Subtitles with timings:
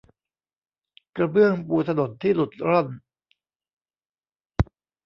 [1.15, 2.87] กระเบื้องปูถนนที่หลุดร่อน